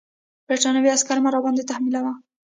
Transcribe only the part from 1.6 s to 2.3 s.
تحمیلوه.